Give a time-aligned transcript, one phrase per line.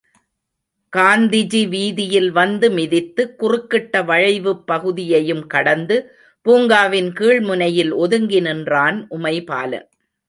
[0.97, 5.97] காந்திஜி வீதியில் வந்து மிதித்து, குறுக்கிட்ட வளைவுப் பகுதியையும் கடந்து,
[6.45, 9.87] பூங்காவின் கீழ் முனையில் ஒதுங்கி நின்றான் உமைபாலன்.